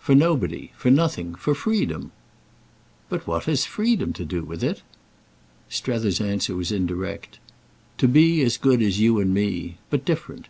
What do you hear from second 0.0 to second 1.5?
"For nobody. For nothing.